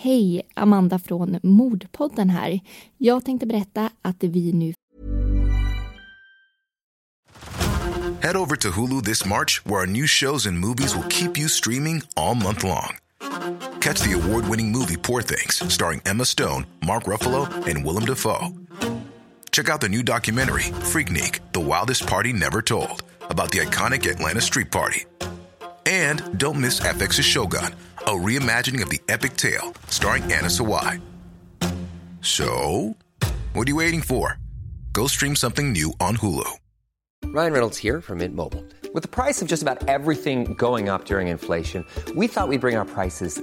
[0.00, 2.60] Hej, Amanda från Mordpodden här.
[2.98, 4.72] Jag tänkte berätta att vi nu
[8.22, 11.48] Head over to Hulu this March, where our new shows and movies will keep you
[11.48, 12.96] streaming all month long.
[13.80, 18.48] Catch the award winning movie Poor Things, starring Emma Stone, Mark Ruffalo, and Willem Dafoe.
[19.50, 24.40] Check out the new documentary, Freaknik The Wildest Party Never Told, about the iconic Atlanta
[24.40, 25.06] Street Party.
[25.86, 27.74] And don't miss FX's Shogun,
[28.08, 30.98] a reimagining of the epic tale, starring Anna Sawai.
[32.22, 32.96] So,
[33.52, 34.38] what are you waiting for?
[34.94, 36.50] Go stream something new on Hulu.
[37.26, 38.64] Ryan Reynolds here from Mint Mobile.
[38.94, 41.84] With the price of just about everything going up during inflation,
[42.16, 43.42] we thought we'd bring our prices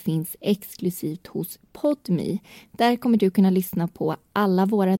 [0.00, 2.38] finns exklusivt hos Podme.
[2.72, 4.96] Där kommer du kunna lyssna på alla våra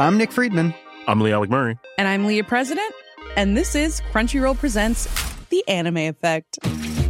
[0.00, 0.72] I'm Nick Friedman.
[1.06, 1.76] I'm Lee Alec Murray.
[1.98, 2.94] And I'm Leah President,
[3.36, 5.08] and this is Crunchyroll Presents
[5.50, 6.58] The Anime Effect.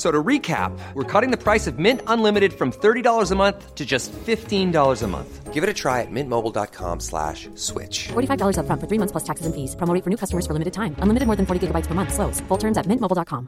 [0.00, 3.84] So to recap, we're cutting the price of Mint Unlimited from $30 a month to
[3.84, 5.52] just $15 a month.
[5.52, 8.08] Give it a try at mintmobile.com slash switch.
[8.08, 9.76] $45 upfront for three months plus taxes and fees.
[9.76, 10.96] Promo for new customers for limited time.
[11.04, 12.14] Unlimited more than 40 gigabytes per month.
[12.14, 12.40] Slows.
[12.48, 13.46] Full terms at mintmobile.com.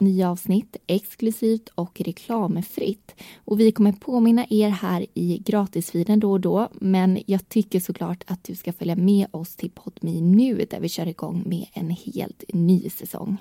[0.00, 3.14] nya avsnitt exklusivt och reklamfritt.
[3.44, 8.24] Och vi kommer påminna er här i gratisfiden då och då, men jag tycker såklart
[8.26, 11.90] att du ska följa med oss till Podme nu där vi kör igång med en
[11.90, 13.38] helt ny säsong.